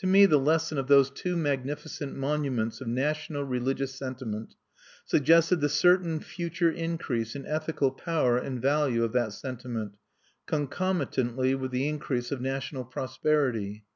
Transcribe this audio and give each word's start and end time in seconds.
To 0.00 0.06
me 0.06 0.26
the 0.26 0.36
lesson 0.38 0.76
of 0.76 0.88
those 0.88 1.08
two 1.10 1.34
magnificent 1.34 2.14
monuments 2.14 2.82
of 2.82 2.86
national 2.86 3.44
religious 3.44 3.94
sentiment 3.94 4.54
suggested 5.06 5.62
the 5.62 5.70
certain 5.70 6.20
future 6.20 6.70
increase 6.70 7.34
in 7.34 7.46
ethical 7.46 7.90
power 7.90 8.36
and 8.36 8.60
value 8.60 9.04
of 9.04 9.12
that 9.12 9.32
sentiment, 9.32 9.96
concomitantly 10.44 11.54
with 11.54 11.70
the 11.70 11.88
increase 11.88 12.30
of 12.30 12.42
national 12.42 12.84
prosperity. 12.84 13.86